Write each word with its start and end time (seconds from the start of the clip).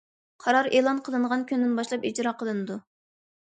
قارار 0.45 0.69
ئېلان 0.77 1.01
قىلىنغان 1.09 1.45
كۈندىن 1.53 1.77
باشلاپ 1.81 2.09
ئىجرا 2.11 2.35
قىلىنىدۇ. 2.43 2.81